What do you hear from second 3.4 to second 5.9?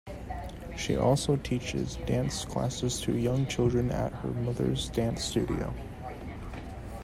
children at her mother's dance studio.